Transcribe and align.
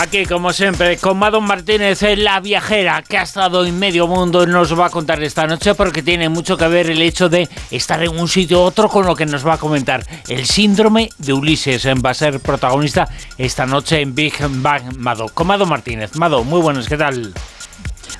Aquí, 0.00 0.26
como 0.26 0.52
siempre, 0.52 0.96
con 0.98 1.18
Madon 1.18 1.42
Martínez, 1.42 2.02
la 2.18 2.38
viajera 2.38 3.02
que 3.02 3.18
ha 3.18 3.22
estado 3.22 3.66
en 3.66 3.76
medio 3.80 4.06
mundo, 4.06 4.46
nos 4.46 4.78
va 4.78 4.86
a 4.86 4.90
contar 4.90 5.20
esta 5.24 5.44
noche 5.48 5.74
porque 5.74 6.04
tiene 6.04 6.28
mucho 6.28 6.56
que 6.56 6.68
ver 6.68 6.88
el 6.88 7.02
hecho 7.02 7.28
de 7.28 7.48
estar 7.72 8.00
en 8.04 8.16
un 8.16 8.28
sitio 8.28 8.60
u 8.60 8.62
otro 8.62 8.88
con 8.88 9.04
lo 9.06 9.16
que 9.16 9.26
nos 9.26 9.44
va 9.44 9.54
a 9.54 9.58
comentar. 9.58 10.06
El 10.28 10.46
síndrome 10.46 11.10
de 11.18 11.32
Ulises 11.32 11.84
va 11.84 12.10
a 12.10 12.14
ser 12.14 12.38
protagonista 12.38 13.08
esta 13.36 13.66
noche 13.66 14.00
en 14.00 14.14
Big 14.14 14.34
Bang 14.40 14.96
Mado. 14.98 15.26
Con 15.34 15.48
Madon 15.48 15.68
Martínez. 15.68 16.14
Mado, 16.14 16.44
muy 16.44 16.60
buenos, 16.60 16.88
¿qué 16.88 16.96
tal? 16.96 17.34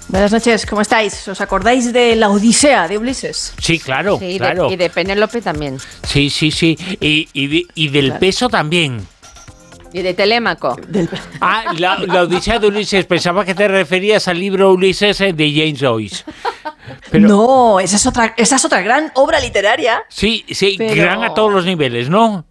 Buenas 0.09 0.33
noches, 0.33 0.67
¿cómo 0.67 0.83
estáis? 0.83 1.29
¿Os 1.29 1.41
acordáis 1.41 1.93
de 1.93 2.17
la 2.17 2.29
Odisea 2.29 2.89
de 2.89 2.99
Ulises? 2.99 3.55
Sí, 3.63 3.79
claro, 3.79 4.19
Sí, 4.19 4.37
claro. 4.37 4.67
De, 4.67 4.75
y 4.75 4.77
de 4.77 4.91
Penélope 4.91 5.41
también. 5.43 5.79
Sí, 6.03 6.29
sí, 6.29 6.51
sí. 6.51 6.77
Y, 7.01 7.29
y, 7.33 7.69
y 7.77 7.89
del 7.89 8.15
peso 8.15 8.49
también. 8.49 9.07
Y 9.93 10.03
de 10.03 10.15
Telémaco. 10.15 10.77
Ah, 11.41 11.73
la, 11.79 11.99
la, 11.99 12.23
Odisea 12.23 12.59
de 12.59 12.67
Ulises. 12.67 13.07
Pensaba 13.07 13.45
que 13.45 13.55
te 13.55 13.69
referías 13.69 14.29
al 14.29 14.39
libro 14.39 14.73
Ulises 14.73 15.21
eh, 15.21 15.33
de 15.33 15.53
James 15.53 15.81
Joyce. 15.81 16.25
Pero, 17.11 17.29
no, 17.29 17.81
esa 17.81 17.97
es, 17.97 18.07
otra, 18.07 18.35
esa 18.37 18.57
es 18.57 18.65
otra 18.65 18.81
gran 18.83 19.11
obra 19.15 19.41
literaria. 19.41 20.05
Sí, 20.09 20.45
sí, 20.51 20.75
pero... 20.79 20.95
gran 20.95 21.23
a 21.23 21.35
todos 21.35 21.53
los 21.53 21.65
niveles, 21.65 22.09
¿no? 22.09 22.45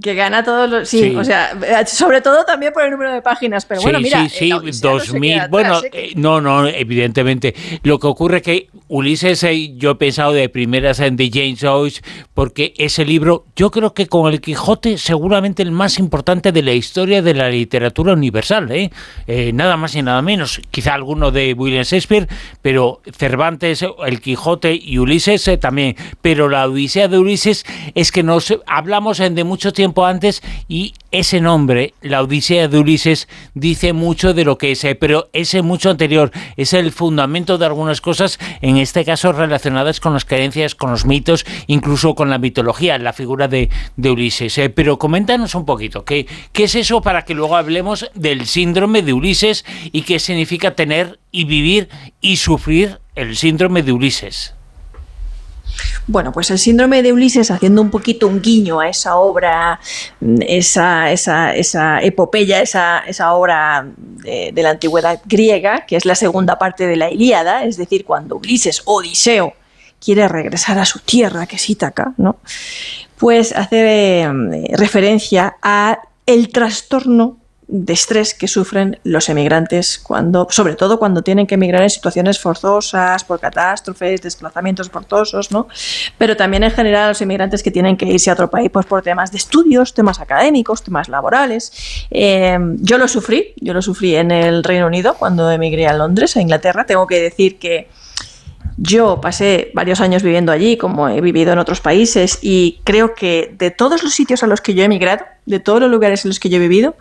Que 0.00 0.14
gana 0.14 0.42
todos 0.42 0.70
los. 0.70 0.88
Sí, 0.88 1.10
sí, 1.10 1.16
o 1.16 1.22
sea, 1.22 1.86
sobre 1.86 2.22
todo 2.22 2.44
también 2.46 2.72
por 2.72 2.82
el 2.82 2.90
número 2.90 3.12
de 3.12 3.20
páginas. 3.20 3.66
Pero 3.66 3.82
sí, 3.82 3.84
bueno, 3.84 4.00
mira. 4.00 4.26
Sí, 4.26 4.50
sí, 4.50 4.80
2000. 4.80 5.36
No 5.36 5.48
bueno, 5.50 5.74
atrás, 5.76 5.90
¿eh? 5.92 6.12
no, 6.16 6.40
no, 6.40 6.66
evidentemente. 6.66 7.54
Lo 7.82 7.98
que 7.98 8.06
ocurre 8.06 8.38
es 8.38 8.42
que 8.42 8.68
Ulises, 8.88 9.42
eh, 9.44 9.74
yo 9.76 9.90
he 9.90 9.94
pensado 9.96 10.32
de 10.32 10.48
primeras 10.48 10.98
en 11.00 11.16
The 11.16 11.30
James 11.30 11.60
Joyce, 11.60 12.00
porque 12.32 12.72
ese 12.78 13.04
libro, 13.04 13.44
yo 13.54 13.70
creo 13.70 13.92
que 13.92 14.06
con 14.06 14.32
el 14.32 14.40
Quijote, 14.40 14.96
seguramente 14.96 15.62
el 15.62 15.72
más 15.72 15.98
importante 15.98 16.52
de 16.52 16.62
la 16.62 16.72
historia 16.72 17.20
de 17.20 17.34
la 17.34 17.50
literatura 17.50 18.14
universal. 18.14 18.72
¿eh? 18.72 18.90
eh 19.26 19.52
nada 19.52 19.76
más 19.76 19.94
y 19.94 20.00
nada 20.00 20.22
menos. 20.22 20.60
Quizá 20.70 20.94
alguno 20.94 21.30
de 21.30 21.52
William 21.52 21.84
Shakespeare, 21.84 22.28
pero 22.62 23.02
Cervantes, 23.14 23.84
el 24.06 24.20
Quijote 24.22 24.74
y 24.74 24.96
Ulises 24.96 25.46
eh, 25.48 25.58
también. 25.58 25.96
Pero 26.22 26.48
la 26.48 26.66
Odisea 26.66 27.08
de 27.08 27.18
Ulises 27.18 27.66
es 27.94 28.10
que 28.10 28.22
nos 28.22 28.54
hablamos 28.66 29.18
de 29.18 29.44
mucho 29.44 29.72
tiempo 29.72 29.81
tiempo 29.82 30.06
antes 30.06 30.44
y 30.68 30.94
ese 31.10 31.40
nombre, 31.40 31.92
la 32.02 32.22
Odisea 32.22 32.68
de 32.68 32.78
Ulises, 32.78 33.26
dice 33.54 33.92
mucho 33.92 34.32
de 34.32 34.44
lo 34.44 34.56
que 34.56 34.70
es, 34.70 34.86
pero 35.00 35.28
ese 35.32 35.60
mucho 35.60 35.90
anterior 35.90 36.30
es 36.56 36.72
el 36.72 36.92
fundamento 36.92 37.58
de 37.58 37.66
algunas 37.66 38.00
cosas, 38.00 38.38
en 38.60 38.76
este 38.76 39.04
caso 39.04 39.32
relacionadas 39.32 39.98
con 39.98 40.12
las 40.12 40.24
creencias, 40.24 40.76
con 40.76 40.92
los 40.92 41.04
mitos, 41.04 41.44
incluso 41.66 42.14
con 42.14 42.30
la 42.30 42.38
mitología, 42.38 42.96
la 42.98 43.12
figura 43.12 43.48
de, 43.48 43.70
de 43.96 44.10
Ulises. 44.10 44.56
Eh, 44.56 44.70
pero 44.70 45.00
coméntanos 45.00 45.56
un 45.56 45.64
poquito, 45.64 46.04
¿qué, 46.04 46.28
¿qué 46.52 46.62
es 46.64 46.76
eso 46.76 47.02
para 47.02 47.24
que 47.24 47.34
luego 47.34 47.56
hablemos 47.56 48.08
del 48.14 48.46
síndrome 48.46 49.02
de 49.02 49.14
Ulises 49.14 49.64
y 49.90 50.02
qué 50.02 50.20
significa 50.20 50.76
tener 50.76 51.18
y 51.32 51.44
vivir 51.44 51.88
y 52.20 52.36
sufrir 52.36 53.00
el 53.16 53.36
síndrome 53.36 53.82
de 53.82 53.90
Ulises? 53.90 54.54
Bueno, 56.06 56.32
pues 56.32 56.50
el 56.50 56.58
síndrome 56.58 57.02
de 57.02 57.12
Ulises, 57.12 57.50
haciendo 57.50 57.80
un 57.80 57.90
poquito 57.90 58.26
un 58.26 58.40
guiño 58.40 58.80
a 58.80 58.88
esa 58.88 59.16
obra, 59.16 59.80
esa, 60.40 61.10
esa, 61.10 61.54
esa 61.54 62.02
epopeya, 62.02 62.60
esa, 62.60 63.00
esa 63.00 63.34
obra 63.34 63.86
de, 63.96 64.52
la 64.56 64.70
antigüedad 64.70 65.20
griega, 65.24 65.86
que 65.86 65.96
es 65.96 66.04
la 66.04 66.14
segunda 66.14 66.58
parte 66.58 66.86
de 66.86 66.96
la 66.96 67.10
Ilíada, 67.10 67.64
es 67.64 67.76
decir, 67.76 68.04
cuando 68.04 68.36
Ulises, 68.36 68.82
Odiseo, 68.84 69.54
quiere 70.00 70.26
regresar 70.28 70.78
a 70.78 70.84
su 70.84 70.98
tierra, 70.98 71.46
que 71.46 71.56
es 71.56 71.70
Ítaca, 71.70 72.14
¿no? 72.16 72.36
Pues 73.18 73.52
hace 73.52 74.22
eh, 74.22 74.30
referencia 74.72 75.56
a 75.62 76.00
el 76.26 76.48
trastorno 76.48 77.41
de 77.74 77.94
estrés 77.94 78.34
que 78.34 78.48
sufren 78.48 78.98
los 79.02 79.30
emigrantes 79.30 79.98
cuando, 79.98 80.46
sobre 80.50 80.74
todo 80.74 80.98
cuando 80.98 81.22
tienen 81.22 81.46
que 81.46 81.54
emigrar 81.54 81.82
en 81.82 81.88
situaciones 81.88 82.38
forzosas, 82.38 83.24
por 83.24 83.40
catástrofes, 83.40 84.20
desplazamientos 84.20 84.90
forzosos, 84.90 85.50
¿no? 85.50 85.68
Pero 86.18 86.36
también 86.36 86.64
en 86.64 86.70
general 86.70 87.08
los 87.08 87.22
emigrantes 87.22 87.62
que 87.62 87.70
tienen 87.70 87.96
que 87.96 88.04
irse 88.04 88.28
a 88.28 88.34
otro 88.34 88.50
país 88.50 88.68
pues, 88.70 88.84
por 88.84 89.00
temas 89.00 89.32
de 89.32 89.38
estudios, 89.38 89.94
temas 89.94 90.20
académicos, 90.20 90.82
temas 90.82 91.08
laborales. 91.08 91.72
Eh, 92.10 92.58
yo 92.76 92.98
lo 92.98 93.08
sufrí, 93.08 93.54
yo 93.56 93.72
lo 93.72 93.80
sufrí 93.80 94.16
en 94.16 94.32
el 94.32 94.62
Reino 94.62 94.86
Unido 94.86 95.14
cuando 95.14 95.50
emigré 95.50 95.86
a 95.86 95.94
Londres, 95.94 96.36
a 96.36 96.42
Inglaterra. 96.42 96.84
Tengo 96.84 97.06
que 97.06 97.22
decir 97.22 97.58
que 97.58 97.88
yo 98.76 99.18
pasé 99.22 99.70
varios 99.72 100.02
años 100.02 100.22
viviendo 100.22 100.52
allí, 100.52 100.76
como 100.76 101.08
he 101.08 101.22
vivido 101.22 101.54
en 101.54 101.58
otros 101.58 101.80
países, 101.80 102.38
y 102.42 102.80
creo 102.84 103.14
que 103.14 103.54
de 103.56 103.70
todos 103.70 104.02
los 104.02 104.12
sitios 104.12 104.42
a 104.42 104.46
los 104.46 104.60
que 104.60 104.74
yo 104.74 104.82
he 104.82 104.86
emigrado, 104.86 105.24
de 105.46 105.58
todos 105.58 105.80
los 105.80 105.90
lugares 105.90 106.24
en 106.26 106.28
los 106.28 106.38
que 106.38 106.50
yo 106.50 106.58
he 106.58 106.60
vivido, 106.60 106.96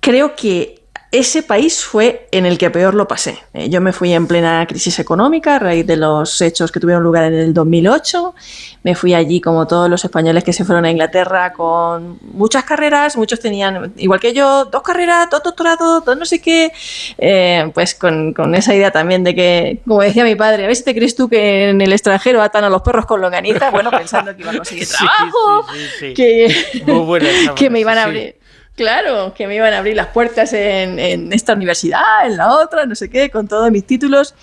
creo 0.00 0.34
que 0.34 0.78
ese 1.10 1.42
país 1.42 1.84
fue 1.84 2.28
en 2.32 2.44
el 2.44 2.58
que 2.58 2.70
peor 2.70 2.92
lo 2.92 3.08
pasé. 3.08 3.38
Eh, 3.54 3.70
yo 3.70 3.80
me 3.80 3.92
fui 3.92 4.12
en 4.12 4.26
plena 4.26 4.66
crisis 4.66 4.98
económica 4.98 5.56
a 5.56 5.58
raíz 5.58 5.86
de 5.86 5.96
los 5.96 6.38
hechos 6.42 6.70
que 6.70 6.80
tuvieron 6.80 7.02
lugar 7.02 7.24
en 7.24 7.34
el 7.34 7.54
2008. 7.54 8.34
Me 8.82 8.94
fui 8.94 9.14
allí 9.14 9.40
como 9.40 9.66
todos 9.66 9.88
los 9.88 10.04
españoles 10.04 10.44
que 10.44 10.52
se 10.52 10.66
fueron 10.66 10.84
a 10.84 10.90
Inglaterra 10.90 11.54
con 11.54 12.18
muchas 12.20 12.64
carreras. 12.64 13.16
Muchos 13.16 13.40
tenían, 13.40 13.94
igual 13.96 14.20
que 14.20 14.34
yo, 14.34 14.66
dos 14.66 14.82
carreras, 14.82 15.30
dos 15.30 15.42
doctorados, 15.42 16.04
dos 16.04 16.16
no 16.16 16.26
sé 16.26 16.42
qué. 16.42 16.72
Eh, 17.16 17.70
pues 17.72 17.94
con, 17.94 18.34
con, 18.34 18.54
esa 18.54 18.74
idea 18.74 18.90
también 18.90 19.24
de 19.24 19.34
que, 19.34 19.80
como 19.86 20.02
decía 20.02 20.24
mi 20.24 20.34
padre, 20.34 20.64
a 20.64 20.66
ver 20.66 20.76
si 20.76 20.84
te 20.84 20.94
crees 20.94 21.16
tú 21.16 21.30
que 21.30 21.70
en 21.70 21.80
el 21.80 21.92
extranjero 21.92 22.42
atan 22.42 22.64
a 22.64 22.68
los 22.68 22.82
perros 22.82 23.06
con 23.06 23.22
longaniza. 23.22 23.70
Bueno, 23.70 23.90
pensando 23.90 24.36
que 24.36 24.42
iba 24.42 24.50
a 24.50 24.56
conseguir 24.56 24.86
trabajo, 24.98 25.66
sí, 25.72 25.78
sí, 25.78 26.06
sí, 26.08 26.14
que, 26.14 26.54
que 27.56 27.70
me 27.70 27.80
iban 27.80 27.96
a 27.96 28.04
abrir. 28.04 28.37
Claro, 28.78 29.34
que 29.34 29.48
me 29.48 29.56
iban 29.56 29.74
a 29.74 29.78
abrir 29.78 29.96
las 29.96 30.06
puertas 30.06 30.52
en, 30.52 31.32
esta 31.32 31.54
universidad, 31.54 32.24
en 32.24 32.36
la 32.36 32.54
otra, 32.54 32.86
no 32.86 32.94
sé 32.94 33.10
qué, 33.10 33.28
con 33.28 33.48
todos 33.48 33.72
mis 33.72 33.84
títulos. 33.84 34.36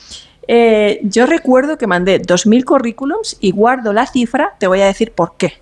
Eh, 0.45 0.99
yo 1.03 1.25
recuerdo 1.25 1.77
que 1.77 1.87
mandé 1.87 2.21
2.000 2.21 2.65
currículums 2.65 3.37
y 3.39 3.51
guardo 3.51 3.93
la 3.93 4.05
cifra, 4.05 4.55
te 4.59 4.67
voy 4.67 4.81
a 4.81 4.87
decir 4.87 5.13
por 5.13 5.37
qué. 5.37 5.53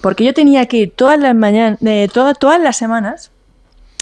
Porque 0.00 0.24
yo 0.24 0.34
tenía 0.34 0.66
que 0.66 0.76
ir 0.78 0.92
todas 0.96 1.20
las, 1.20 1.36
mañanas, 1.36 1.78
eh, 1.86 2.08
todas 2.12 2.60
las 2.60 2.76
semanas 2.76 3.30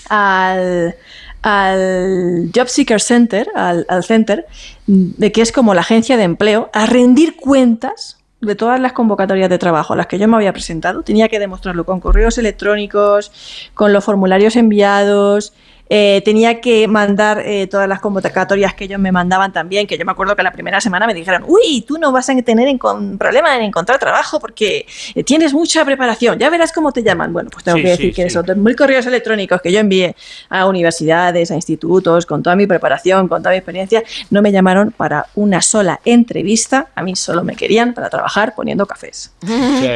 al, 0.08 0.94
al 1.42 2.50
Job 2.54 2.68
Seeker 2.68 3.02
Center, 3.02 3.46
al, 3.54 3.84
al 3.90 4.04
center, 4.04 4.46
de 4.86 5.32
que 5.32 5.42
es 5.42 5.52
como 5.52 5.74
la 5.74 5.82
agencia 5.82 6.16
de 6.16 6.22
empleo, 6.22 6.70
a 6.72 6.86
rendir 6.86 7.36
cuentas 7.36 8.23
de 8.44 8.54
todas 8.54 8.80
las 8.80 8.92
convocatorias 8.92 9.48
de 9.48 9.58
trabajo 9.58 9.92
a 9.92 9.96
las 9.96 10.06
que 10.06 10.18
yo 10.18 10.28
me 10.28 10.36
había 10.36 10.52
presentado, 10.52 11.02
tenía 11.02 11.28
que 11.28 11.38
demostrarlo 11.38 11.84
con 11.84 12.00
correos 12.00 12.38
electrónicos, 12.38 13.70
con 13.74 13.92
los 13.92 14.04
formularios 14.04 14.56
enviados, 14.56 15.52
eh, 15.90 16.22
tenía 16.24 16.60
que 16.60 16.88
mandar 16.88 17.40
eh, 17.44 17.66
todas 17.66 17.88
las 17.88 18.00
convocatorias 18.00 18.74
que 18.74 18.84
ellos 18.84 18.98
me 18.98 19.12
mandaban 19.12 19.52
también, 19.52 19.86
que 19.86 19.98
yo 19.98 20.04
me 20.04 20.12
acuerdo 20.12 20.34
que 20.34 20.42
la 20.42 20.52
primera 20.52 20.80
semana 20.80 21.06
me 21.06 21.12
dijeron, 21.14 21.44
uy, 21.46 21.82
tú 21.86 21.98
no 21.98 22.10
vas 22.10 22.30
a 22.30 22.42
tener 22.42 22.68
en 22.68 22.78
problema 23.18 23.54
en 23.56 23.62
encontrar 23.64 23.98
trabajo 23.98 24.40
porque 24.40 24.86
eh, 25.14 25.24
tienes 25.24 25.52
mucha 25.52 25.84
preparación, 25.84 26.38
ya 26.38 26.48
verás 26.50 26.72
cómo 26.72 26.90
te 26.92 27.02
llaman. 27.02 27.32
Bueno, 27.32 27.50
pues 27.50 27.64
tengo 27.64 27.76
Sí, 27.76 27.82
que 27.82 27.88
decir 27.90 28.06
sí, 28.06 28.12
que 28.14 28.22
sí. 28.22 28.28
esos 28.28 28.44
2.000 28.46 28.76
correos 28.76 29.06
electrónicos 29.06 29.60
que 29.60 29.72
yo 29.72 29.80
envié 29.80 30.16
a 30.48 30.66
universidades, 30.66 31.50
a 31.50 31.54
institutos, 31.54 32.24
con 32.24 32.42
toda 32.42 32.56
mi 32.56 32.66
preparación, 32.66 33.28
con 33.28 33.42
toda 33.42 33.52
mi 33.52 33.58
experiencia, 33.58 34.02
no 34.30 34.40
me 34.42 34.52
llamaron 34.52 34.90
para 34.90 35.26
una 35.34 35.60
sola 35.60 36.00
entrevista, 36.04 36.88
a 36.94 37.02
mí 37.02 37.14
solo 37.14 37.44
me 37.44 37.56
querían 37.56 37.92
para 37.92 38.08
trabajar 38.08 38.54
poniendo 38.54 38.86
cafés. 38.86 39.32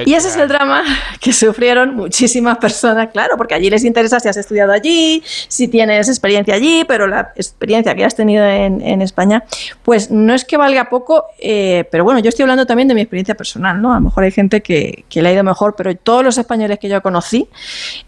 Y 0.04 0.14
ese 0.14 0.28
es 0.28 0.36
el 0.36 0.48
drama 0.48 0.84
que 1.20 1.32
sufrieron 1.32 1.94
muchísimas 1.94 2.58
personas, 2.58 3.08
claro, 3.10 3.36
porque 3.36 3.54
allí 3.54 3.70
les 3.70 3.84
interesa 3.84 4.20
si 4.20 4.28
has 4.28 4.36
estudiado 4.36 4.72
allí, 4.72 5.22
si 5.48 5.66
tienes 5.68 5.77
experiencia 5.82 6.54
allí, 6.54 6.84
pero 6.86 7.06
la 7.06 7.32
experiencia 7.36 7.94
que 7.94 8.04
has 8.04 8.14
tenido 8.14 8.44
en, 8.44 9.02
España, 9.02 9.44
pues 9.82 10.10
no 10.10 10.34
es 10.34 10.44
que 10.44 10.56
valga 10.56 10.88
poco, 10.88 11.26
eh, 11.38 11.84
pero 11.90 12.04
bueno, 12.04 12.20
yo 12.20 12.28
estoy 12.28 12.42
hablando 12.42 12.66
también 12.66 12.88
de 12.88 12.94
mi 12.94 13.00
experiencia 13.00 13.34
personal, 13.34 13.80
¿no? 13.80 13.92
A 13.92 13.96
lo 13.96 14.00
mejor 14.00 14.24
hay 14.24 14.32
gente 14.32 14.60
que, 14.60 15.04
que 15.08 15.22
le 15.22 15.28
ha 15.28 15.32
ido 15.32 15.44
mejor, 15.44 15.74
pero 15.76 15.94
todos 15.96 16.24
los 16.24 16.36
españoles 16.36 16.78
que 16.78 16.88
yo 16.88 17.00
conocí, 17.00 17.48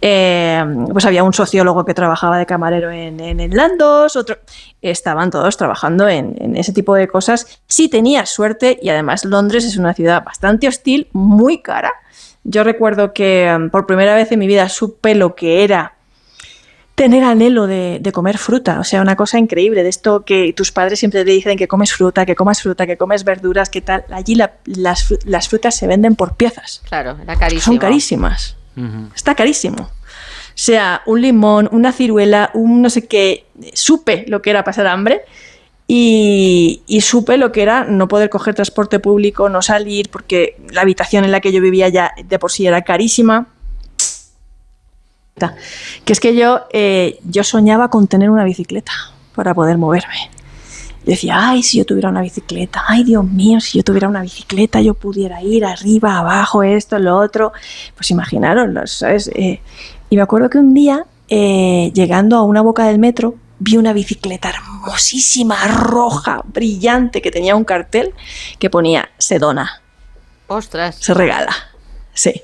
eh, 0.00 0.64
pues 0.92 1.04
había 1.04 1.22
un 1.22 1.32
sociólogo 1.32 1.84
que 1.84 1.94
trabajaba 1.94 2.38
de 2.38 2.46
camarero 2.46 2.90
en, 2.90 3.20
en 3.20 3.56
Landos, 3.56 4.16
otro, 4.16 4.38
estaban 4.82 5.30
todos 5.30 5.56
trabajando 5.56 6.08
en, 6.08 6.56
ese 6.56 6.72
tipo 6.72 6.94
de 6.94 7.08
cosas. 7.08 7.60
Sí 7.66 7.88
tenía 7.88 8.26
suerte 8.26 8.78
y 8.82 8.88
además 8.88 9.24
Londres 9.24 9.64
es 9.64 9.76
una 9.76 9.94
ciudad 9.94 10.24
bastante 10.24 10.68
hostil, 10.68 11.08
muy 11.12 11.62
cara. 11.62 11.92
Yo 12.44 12.64
recuerdo 12.64 13.12
que 13.12 13.54
um, 13.54 13.70
por 13.70 13.86
primera 13.86 14.14
vez 14.14 14.32
en 14.32 14.38
mi 14.38 14.46
vida 14.46 14.68
supe 14.68 15.14
lo 15.14 15.34
que 15.34 15.62
era 15.64 15.94
tener 17.00 17.24
anhelo 17.24 17.66
de, 17.66 18.10
comer 18.12 18.36
fruta, 18.36 18.78
o 18.78 18.84
sea, 18.84 19.00
una 19.00 19.16
cosa 19.16 19.38
increíble, 19.38 19.82
de 19.82 19.88
esto 19.88 20.22
que 20.22 20.52
tus 20.52 20.70
padres 20.70 20.98
siempre 20.98 21.24
te 21.24 21.30
dicen 21.30 21.56
que 21.56 21.66
comes 21.66 21.94
fruta, 21.94 22.26
que 22.26 22.36
comas 22.36 22.60
fruta, 22.60 22.86
que 22.86 22.98
comes 22.98 23.24
verduras, 23.24 23.70
que 23.70 23.80
tal. 23.80 24.04
Allí 24.10 24.34
las, 24.34 25.48
frutas 25.48 25.74
se 25.74 25.86
venden 25.86 26.14
por 26.14 26.36
piezas. 26.36 26.82
Claro, 26.86 27.16
era 27.22 27.36
carísimo. 27.36 27.62
Son 27.62 27.78
carísimas. 27.78 28.54
Está 29.16 29.34
carísimo. 29.34 29.84
O 29.84 30.62
sea, 30.62 31.00
un 31.06 31.22
limón, 31.22 31.70
una 31.72 31.90
ciruela, 31.92 32.50
un 32.52 32.82
no 32.82 32.90
sé 32.90 33.06
qué, 33.06 33.46
supe 33.72 34.26
lo 34.28 34.42
que 34.42 34.50
era 34.50 34.62
pasar 34.62 34.86
hambre 34.86 35.22
y, 35.86 36.82
y, 36.86 37.00
supe 37.00 37.38
lo 37.38 37.50
que 37.50 37.62
era 37.62 37.84
no 37.84 38.08
poder 38.08 38.28
coger 38.28 38.54
transporte 38.54 38.98
público, 38.98 39.48
no 39.48 39.62
salir, 39.62 40.10
porque 40.10 40.56
la 40.70 40.82
habitación 40.82 41.24
en 41.24 41.32
la 41.32 41.40
que 41.40 41.50
yo 41.50 41.62
vivía 41.62 41.88
ya 41.88 42.12
de 42.22 42.38
por 42.38 42.52
sí 42.52 42.66
era 42.66 42.82
carísima 42.82 43.48
que 46.04 46.12
es 46.12 46.20
que 46.20 46.34
yo, 46.34 46.62
eh, 46.72 47.18
yo 47.24 47.44
soñaba 47.44 47.88
con 47.88 48.06
tener 48.06 48.30
una 48.30 48.44
bicicleta 48.44 48.92
para 49.34 49.54
poder 49.54 49.78
moverme. 49.78 50.30
decía, 51.04 51.34
ay, 51.38 51.62
si 51.62 51.78
yo 51.78 51.86
tuviera 51.86 52.10
una 52.10 52.20
bicicleta, 52.20 52.84
ay, 52.86 53.04
Dios 53.04 53.24
mío, 53.24 53.60
si 53.60 53.78
yo 53.78 53.84
tuviera 53.84 54.08
una 54.08 54.22
bicicleta, 54.22 54.80
yo 54.80 54.94
pudiera 54.94 55.42
ir 55.42 55.64
arriba, 55.64 56.18
abajo, 56.18 56.62
esto, 56.62 56.98
lo 56.98 57.16
otro. 57.16 57.52
Pues 57.96 58.10
imaginaros, 58.10 58.90
¿sabes? 58.90 59.28
Eh, 59.34 59.60
y 60.10 60.16
me 60.16 60.22
acuerdo 60.22 60.50
que 60.50 60.58
un 60.58 60.74
día, 60.74 61.06
eh, 61.28 61.90
llegando 61.94 62.36
a 62.36 62.42
una 62.42 62.60
boca 62.60 62.84
del 62.84 62.98
metro, 62.98 63.34
vi 63.60 63.76
una 63.76 63.92
bicicleta 63.92 64.50
hermosísima, 64.50 65.56
roja, 65.68 66.42
brillante, 66.46 67.22
que 67.22 67.30
tenía 67.30 67.54
un 67.54 67.64
cartel 67.64 68.12
que 68.58 68.70
ponía 68.70 69.10
Sedona. 69.18 69.82
Ostras. 70.48 70.96
Se 70.96 71.14
regala. 71.14 71.54
Sí. 72.12 72.42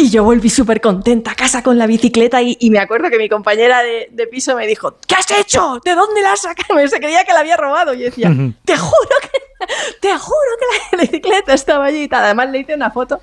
Y 0.00 0.08
yo 0.08 0.24
volví 0.24 0.48
súper 0.48 0.80
contenta 0.80 1.32
a 1.32 1.34
casa 1.34 1.62
con 1.62 1.76
la 1.76 1.86
bicicleta 1.86 2.40
y, 2.40 2.56
me 2.70 2.78
acuerdo 2.78 3.10
que 3.10 3.18
mi 3.18 3.28
compañera 3.28 3.82
de, 3.82 4.26
piso 4.28 4.56
me 4.56 4.66
dijo, 4.66 4.96
¿qué 5.06 5.14
has 5.14 5.30
hecho? 5.30 5.78
¿De 5.84 5.94
dónde 5.94 6.22
la 6.22 6.32
has 6.32 6.40
sacado? 6.40 6.80
Se 6.88 6.98
creía 6.98 7.22
que 7.24 7.34
la 7.34 7.40
había 7.40 7.58
robado. 7.58 7.92
Y 7.92 7.98
yo 7.98 8.04
decía, 8.06 8.34
te 8.64 8.78
juro 8.78 9.08
que, 9.20 9.66
te 10.00 10.16
juro 10.16 10.50
que 10.58 10.96
la 10.96 11.02
bicicleta 11.02 11.52
estaba 11.52 11.84
allí. 11.84 12.08
Además 12.10 12.48
le 12.48 12.60
hice 12.60 12.74
una 12.76 12.90
foto 12.90 13.20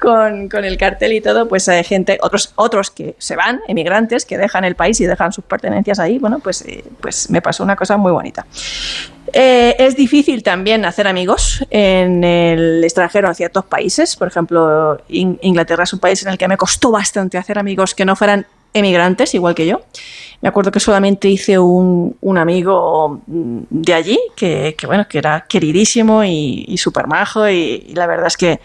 con, 0.00 0.48
el 0.64 0.78
cartel 0.78 1.12
y 1.12 1.20
todo, 1.20 1.46
pues 1.46 1.68
hay 1.68 1.84
gente, 1.84 2.18
otros, 2.22 2.54
otros 2.54 2.90
que 2.90 3.16
se 3.18 3.36
van, 3.36 3.60
emigrantes, 3.68 4.24
que 4.24 4.38
dejan 4.38 4.64
el 4.64 4.76
país 4.76 4.98
y 5.02 5.06
dejan 5.06 5.30
sus 5.30 5.44
pertenencias 5.44 5.98
ahí. 5.98 6.18
Bueno, 6.18 6.38
pues, 6.38 6.62
eh, 6.62 6.84
pues 7.02 7.28
me 7.28 7.42
pasó 7.42 7.62
una 7.62 7.76
cosa 7.76 7.98
muy 7.98 8.12
bonita. 8.12 8.46
Eh, 9.36 9.74
es 9.80 9.96
difícil 9.96 10.44
también 10.44 10.84
hacer 10.84 11.08
amigos 11.08 11.64
en 11.70 12.22
el 12.22 12.84
extranjero 12.84 13.26
en 13.26 13.34
ciertos 13.34 13.64
países. 13.64 14.14
Por 14.14 14.28
ejemplo, 14.28 15.02
Inglaterra 15.08 15.82
es 15.82 15.92
un 15.92 15.98
país 15.98 16.22
en 16.22 16.30
el 16.30 16.38
que 16.38 16.46
me 16.46 16.56
costó 16.56 16.92
bastante 16.92 17.36
hacer 17.36 17.58
amigos 17.58 17.96
que 17.96 18.04
no 18.04 18.14
fueran 18.14 18.46
emigrantes, 18.72 19.34
igual 19.34 19.56
que 19.56 19.66
yo. 19.66 19.80
Me 20.40 20.48
acuerdo 20.48 20.70
que 20.70 20.78
solamente 20.78 21.28
hice 21.28 21.58
un, 21.58 22.38
amigo 22.38 23.22
de 23.26 23.94
allí, 23.94 24.18
que, 24.36 24.76
bueno, 24.86 25.08
que 25.08 25.18
era 25.18 25.46
queridísimo 25.48 26.22
y, 26.22 26.64
y 26.68 26.76
súper 26.76 27.08
majo, 27.08 27.48
y, 27.48 27.86
y, 27.88 27.94
la 27.94 28.06
verdad 28.06 28.28
es 28.28 28.36
que 28.36 28.60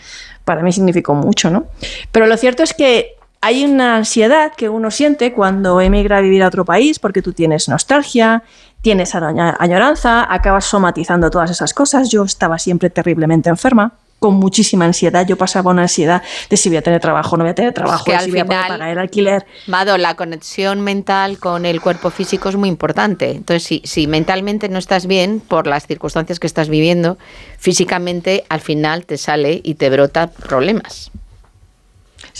para 0.45 0.61
mí 0.61 0.71
significó 0.71 1.15
mucho, 1.15 1.49
¿no? 1.49 1.65
Pero 2.11 2.27
lo 2.27 2.37
cierto 2.37 2.61
es 2.61 2.73
que 2.73 3.15
hay 3.41 3.63
una 3.63 3.95
ansiedad 3.95 4.51
que 4.55 4.67
uno 4.67 4.91
siente 4.91 5.31
cuando 5.31 5.79
emigra 5.79 6.17
a 6.17 6.21
vivir 6.21 6.43
a 6.43 6.47
otro 6.47 6.65
país, 6.65 6.99
porque 6.99 7.21
tú 7.21 7.31
tienes 7.31 7.69
nostalgia, 7.69 8.43
tienes 8.81 9.13
añoranza, 9.15 10.31
acabas 10.31 10.65
somatizando 10.65 11.29
todas 11.29 11.51
esas 11.51 11.73
cosas. 11.73 12.09
Yo 12.09 12.23
estaba 12.23 12.57
siempre 12.59 12.89
terriblemente 12.89 13.49
enferma, 13.49 13.93
con 14.19 14.35
muchísima 14.35 14.85
ansiedad. 14.85 15.25
Yo 15.25 15.37
pasaba 15.37 15.71
una 15.71 15.83
ansiedad 15.83 16.21
de 16.49 16.57
si 16.57 16.69
voy 16.69 16.77
a 16.77 16.81
tener 16.81 16.99
trabajo, 16.99 17.37
no 17.37 17.43
voy 17.43 17.51
a 17.51 17.55
tener 17.55 17.73
trabajo, 17.73 18.05
si 18.19 18.31
voy 18.31 18.39
a 18.39 18.45
poder 18.45 18.67
pagar 18.67 18.89
el 18.89 18.99
alquiler. 18.99 19.45
Mado, 19.67 19.97
la 19.97 20.15
conexión 20.15 20.81
mental 20.81 21.39
con 21.39 21.65
el 21.65 21.81
cuerpo 21.81 22.09
físico 22.09 22.49
es 22.49 22.55
muy 22.55 22.69
importante. 22.69 23.31
Entonces, 23.31 23.63
si, 23.63 23.81
si 23.85 24.07
mentalmente 24.07 24.69
no 24.69 24.77
estás 24.77 25.07
bien 25.07 25.39
por 25.39 25.67
las 25.67 25.87
circunstancias 25.87 26.39
que 26.39 26.47
estás 26.47 26.69
viviendo, 26.69 27.17
físicamente 27.57 28.45
al 28.49 28.61
final 28.61 29.05
te 29.05 29.17
sale 29.17 29.61
y 29.63 29.75
te 29.75 29.89
brota 29.89 30.27
problemas. 30.27 31.11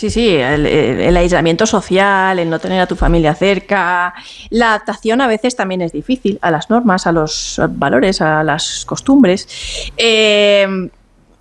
Sí, 0.00 0.08
sí, 0.08 0.30
el, 0.30 1.14
aislamiento 1.14 1.66
social, 1.66 2.38
el 2.38 2.48
no 2.48 2.58
tener 2.58 2.80
a 2.80 2.86
tu 2.86 2.96
familia 2.96 3.34
cerca, 3.34 4.14
la 4.48 4.68
adaptación 4.68 5.20
a 5.20 5.26
veces 5.26 5.56
también 5.56 5.82
es 5.82 5.92
difícil 5.92 6.38
a 6.40 6.50
las 6.50 6.70
normas, 6.70 7.06
a 7.06 7.12
los 7.12 7.60
valores, 7.68 8.22
a 8.22 8.42
las 8.42 8.86
costumbres. 8.86 9.92
Eh, 9.98 10.88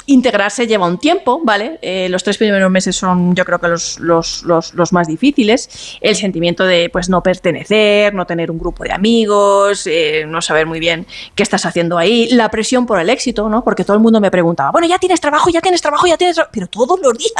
integrarse 0.09 0.65
lleva 0.67 0.87
un 0.87 0.97
tiempo, 0.97 1.41
¿vale? 1.43 1.77
Eh, 1.81 2.07
los 2.09 2.23
tres 2.23 2.37
primeros 2.37 2.69
meses 2.71 2.95
son 2.95 3.35
yo 3.35 3.45
creo 3.45 3.59
que 3.59 3.67
los, 3.67 3.99
los, 3.99 4.43
los, 4.43 4.93
más 4.93 5.07
difíciles. 5.07 5.97
El 6.01 6.15
sentimiento 6.15 6.65
de 6.65 6.89
pues 6.89 7.09
no 7.09 7.21
pertenecer, 7.21 8.13
no 8.13 8.25
tener 8.25 8.49
un 8.49 8.57
grupo 8.57 8.83
de 8.83 8.91
amigos, 8.91 9.85
eh, 9.85 10.25
no 10.27 10.41
saber 10.41 10.65
muy 10.65 10.79
bien 10.79 11.05
qué 11.35 11.43
estás 11.43 11.65
haciendo 11.65 11.97
ahí, 11.97 12.29
la 12.31 12.49
presión 12.49 12.85
por 12.85 12.99
el 12.99 13.09
éxito, 13.09 13.49
¿no? 13.49 13.63
Porque 13.63 13.83
todo 13.83 13.95
el 13.95 14.01
mundo 14.01 14.19
me 14.19 14.31
preguntaba, 14.31 14.71
bueno, 14.71 14.87
ya 14.87 14.97
tienes 14.97 15.21
trabajo, 15.21 15.49
ya 15.49 15.61
tienes 15.61 15.81
trabajo, 15.81 16.07
ya 16.07 16.17
tienes 16.17 16.35
trabajo, 16.35 16.51
pero 16.53 16.67
todos 16.67 16.99
los 17.01 17.17
días, 17.17 17.31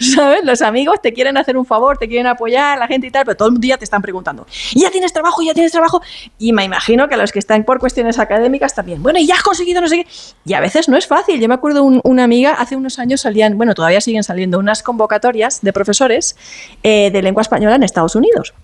¿sabes? 0.14 0.44
Los 0.44 0.62
amigos 0.62 1.02
te 1.02 1.12
quieren 1.12 1.36
hacer 1.36 1.56
un 1.56 1.66
favor, 1.66 1.98
te 1.98 2.06
quieren 2.06 2.28
apoyar, 2.28 2.78
la 2.78 2.86
gente 2.86 3.08
y 3.08 3.10
tal, 3.10 3.24
pero 3.24 3.36
todo 3.36 3.48
el 3.48 3.58
día 3.58 3.76
te 3.78 3.84
están 3.84 4.00
preguntando, 4.00 4.46
ya 4.74 4.90
tienes 4.90 5.12
trabajo, 5.12 5.42
ya 5.42 5.54
tienes 5.54 5.72
trabajo, 5.72 6.00
y 6.38 6.52
me 6.52 6.64
imagino 6.64 7.08
que 7.08 7.14
a 7.14 7.18
los 7.18 7.32
que 7.32 7.40
están 7.40 7.64
por 7.64 7.80
cuestiones 7.80 8.18
académicas 8.18 8.74
también, 8.74 9.02
bueno, 9.02 9.18
y 9.18 9.26
ya 9.26 9.34
has 9.34 9.42
conseguido 9.42 9.80
no 9.80 9.88
sé 9.88 10.04
qué, 10.04 10.06
y 10.44 10.54
a 10.54 10.60
veces 10.60 10.88
no 10.88 10.96
es 10.96 11.06
fácil, 11.06 11.40
yo 11.40 11.48
me 11.48 11.54
acuerdo 11.54 11.82
un 11.82 12.11
una 12.12 12.24
amiga, 12.24 12.54
hace 12.54 12.76
unos 12.76 12.98
años 12.98 13.22
salían, 13.22 13.56
bueno, 13.56 13.74
todavía 13.74 14.00
siguen 14.00 14.22
saliendo 14.22 14.58
unas 14.58 14.82
convocatorias 14.82 15.60
de 15.62 15.72
profesores 15.72 16.36
eh, 16.82 17.10
de 17.10 17.22
lengua 17.22 17.42
española 17.42 17.76
en 17.76 17.82
Estados 17.82 18.14
Unidos. 18.14 18.54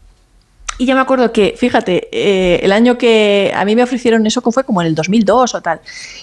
Y 0.80 0.86
yo 0.86 0.94
me 0.94 1.00
acuerdo 1.00 1.32
que, 1.32 1.54
fíjate, 1.58 2.08
eh, 2.12 2.60
el 2.62 2.70
año 2.70 2.96
que 2.96 3.52
a 3.52 3.64
mí 3.64 3.74
me 3.74 3.82
ofrecieron 3.82 4.24
eso, 4.28 4.42
que 4.42 4.52
fue 4.52 4.62
como 4.62 4.80
en 4.80 4.86
el 4.86 4.94
2002 4.94 5.56
o 5.56 5.60
tal, 5.60 5.80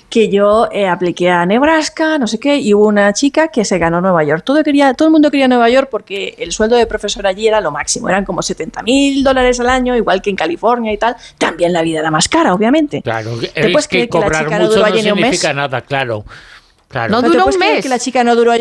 que 0.10 0.30
yo 0.30 0.70
eh, 0.72 0.88
apliqué 0.88 1.30
a 1.30 1.46
Nebraska, 1.46 2.18
no 2.18 2.26
sé 2.26 2.40
qué, 2.40 2.56
y 2.56 2.74
hubo 2.74 2.88
una 2.88 3.12
chica 3.12 3.50
que 3.50 3.66
se 3.66 3.78
ganó 3.80 4.00
Nueva 4.00 4.24
York. 4.24 4.44
Todo, 4.46 4.64
quería, 4.64 4.94
todo 4.94 5.10
el 5.10 5.12
mundo 5.12 5.30
quería 5.30 5.50
Nueva 5.50 5.70
York 5.70 5.90
porque 5.92 6.36
el 6.38 6.54
sueldo 6.54 6.78
de 6.78 6.88
profesor 6.88 7.28
allí 7.28 7.50
era 7.50 7.60
lo 7.60 7.72
máximo, 7.72 8.08
eran 8.08 8.24
como 8.24 8.42
70 8.42 8.82
mil 8.84 9.26
dólares 9.26 9.60
al 9.60 9.68
año, 9.68 9.94
igual 9.94 10.22
que 10.22 10.30
en 10.30 10.38
California 10.38 10.94
y 10.94 10.98
tal. 10.98 11.18
También 11.38 11.74
la 11.74 11.82
vida 11.82 12.00
era 12.00 12.10
más 12.10 12.30
cara, 12.30 12.54
obviamente. 12.54 13.02
Claro, 13.02 13.36
Después 13.38 13.90
que, 13.90 14.08
cobrar 14.08 14.50
mucho 14.50 14.80
no, 14.80 14.96
significa 14.96 15.52
nada, 15.52 15.82
claro. 15.82 16.24
No, 17.10 17.22
duró 17.22 17.46
un 17.46 17.58
mes. 17.58 17.84
que 17.84 17.90
la 17.90 18.00
chica 18.00 18.24
no 18.24 18.36
duró. 18.36 18.54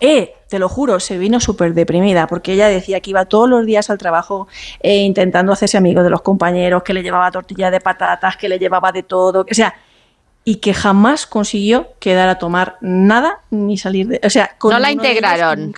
Eh, 0.00 0.34
te 0.48 0.58
lo 0.58 0.68
juro, 0.68 0.98
se 1.00 1.18
vino 1.18 1.40
súper 1.40 1.72
deprimida 1.72 2.26
porque 2.26 2.52
ella 2.52 2.68
decía 2.68 3.00
que 3.00 3.10
iba 3.10 3.24
todos 3.26 3.48
los 3.48 3.64
días 3.64 3.90
al 3.90 3.98
trabajo 3.98 4.48
eh, 4.80 4.96
intentando 4.96 5.52
hacerse 5.52 5.76
amigo 5.76 6.02
de 6.02 6.10
los 6.10 6.20
compañeros, 6.20 6.82
que 6.82 6.92
le 6.92 7.02
llevaba 7.02 7.30
tortilla 7.30 7.70
de 7.70 7.80
patatas, 7.80 8.36
que 8.36 8.48
le 8.48 8.58
llevaba 8.58 8.90
de 8.90 9.04
todo, 9.04 9.46
o 9.48 9.54
sea, 9.54 9.74
y 10.44 10.56
que 10.56 10.74
jamás 10.74 11.26
consiguió 11.26 11.94
quedar 12.00 12.28
a 12.28 12.38
tomar 12.38 12.76
nada 12.80 13.42
ni 13.50 13.78
salir 13.78 14.08
de. 14.08 14.20
O 14.24 14.30
sea, 14.30 14.56
no 14.62 14.78
la 14.78 14.90
integraron 14.90 15.72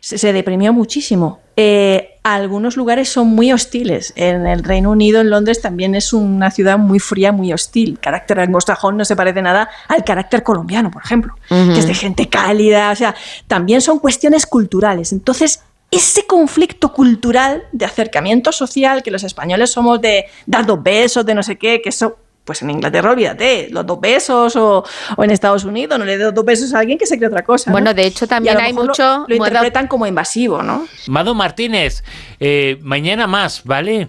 se, 0.00 0.32
deprimió 0.32 0.72
muchísimo. 0.72 1.40
Eh, 1.60 2.20
algunos 2.22 2.76
lugares 2.76 3.08
son 3.08 3.26
muy 3.26 3.52
hostiles. 3.52 4.12
En 4.14 4.46
el 4.46 4.62
Reino 4.62 4.92
Unido, 4.92 5.20
en 5.20 5.28
Londres, 5.28 5.60
también 5.60 5.96
es 5.96 6.12
una 6.12 6.52
ciudad 6.52 6.78
muy 6.78 7.00
fría, 7.00 7.32
muy 7.32 7.52
hostil. 7.52 7.90
El 7.90 7.98
carácter 7.98 8.38
anglosajón 8.38 8.96
no 8.96 9.04
se 9.04 9.16
parece 9.16 9.42
nada 9.42 9.68
al 9.88 10.04
carácter 10.04 10.44
colombiano, 10.44 10.92
por 10.92 11.02
ejemplo, 11.02 11.34
que 11.48 11.76
es 11.76 11.88
de 11.88 11.94
gente 11.94 12.28
cálida. 12.28 12.92
O 12.92 12.94
sea, 12.94 13.16
también 13.48 13.80
son 13.80 13.98
cuestiones 13.98 14.46
culturales. 14.46 15.12
Entonces, 15.12 15.64
ese 15.90 16.26
conflicto 16.26 16.92
cultural 16.92 17.64
de 17.72 17.86
acercamiento 17.86 18.52
social, 18.52 19.02
que 19.02 19.10
los 19.10 19.24
españoles 19.24 19.72
somos 19.72 20.00
de 20.00 20.26
dar 20.46 20.64
dos 20.64 20.80
besos, 20.80 21.26
de 21.26 21.34
no 21.34 21.42
sé 21.42 21.56
qué, 21.56 21.82
que 21.82 21.88
eso 21.88 22.18
pues 22.48 22.62
en 22.62 22.70
Inglaterra 22.70 23.10
olvídate, 23.10 23.68
los 23.70 23.84
dos 23.84 24.00
besos 24.00 24.56
o, 24.56 24.82
en 25.18 25.30
Estados 25.30 25.64
Unidos, 25.64 25.98
no 25.98 26.06
le 26.06 26.16
doy 26.16 26.32
dos 26.32 26.46
besos 26.46 26.72
a 26.72 26.78
alguien 26.78 26.96
que 26.96 27.04
se 27.04 27.18
cree 27.18 27.28
otra 27.28 27.44
cosa. 27.44 27.70
Bueno, 27.70 27.92
de 27.92 28.06
hecho 28.06 28.26
también 28.26 28.58
hay 28.58 28.72
mucho... 28.72 29.26
Lo, 29.28 29.34
interpretan 29.34 29.86
como 29.86 30.06
invasivo, 30.06 30.62
¿no? 30.62 30.88
Mado 31.08 31.34
Martínez, 31.34 32.02
eh, 32.40 32.78
mañana 32.80 33.26
más, 33.26 33.64
¿vale? 33.64 34.08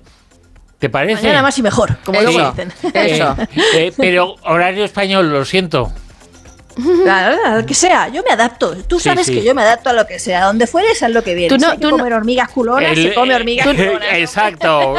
¿Te 0.77 0.89
parece? 0.89 1.21
Mañana 1.21 1.41
más 1.41 1.57
y 1.57 1.63
mejor, 1.63 1.97
como 2.05 2.21
luego 2.21 2.51
dicen. 2.51 2.71
Eso. 2.93 3.35
Eh, 3.41 3.49
eh, 3.75 3.93
pero 3.97 4.37
horario 4.43 4.85
español, 4.85 5.29
lo 5.29 5.43
siento. 5.43 5.91
Claro, 7.03 7.65
que 7.65 7.73
sea, 7.73 8.07
yo 8.07 8.23
me 8.23 8.31
adapto. 8.31 8.75
Tú 8.83 8.99
sabes 8.99 9.27
que 9.27 9.43
yo 9.43 9.53
me 9.53 9.61
adapto 9.63 9.89
a 9.89 9.93
lo 9.93 10.07
que 10.07 10.19
sea. 10.19 10.45
Donde 10.45 10.67
fueres, 10.67 11.01
es 11.01 11.11
lo 11.11 11.23
que 11.23 11.35
viene. 11.35 11.49
Tú 11.49 11.59
no, 11.59 11.67
si 11.67 11.73
hay 11.73 11.79
que 11.79 11.89
comer 11.89 12.13
hormigas 12.13 12.49
culonas, 12.49 12.97
se 12.97 13.13
come 13.13 13.35
hormigas 13.35 13.67
culonas. 13.67 14.07
Exacto. 14.13 14.79